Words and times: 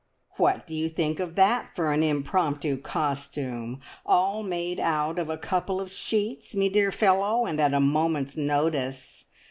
"What 0.37 0.65
do 0.65 0.73
you 0.73 0.89
think 0.89 1.19
of 1.19 1.35
that 1.35 1.75
for 1.75 1.91
an 1.93 2.01
impromptu 2.01 2.77
costume? 2.77 3.81
All 4.03 4.41
made 4.41 4.79
out 4.79 5.19
of 5.19 5.29
a 5.29 5.37
couple 5.37 5.79
of 5.79 5.91
sheets, 5.91 6.55
me 6.55 6.69
dear 6.69 6.91
fellow, 6.91 7.45
and 7.45 7.61
at 7.61 7.75
a 7.75 7.79
moment's 7.79 8.35
notice. 8.35 9.25